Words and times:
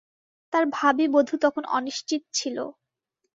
তার 0.53 0.63
ভাবী 0.71 1.05
বধূ 1.07 1.35
তখন 1.37 1.63
অনিশ্চিত 1.71 2.21
ছিল। 2.33 2.57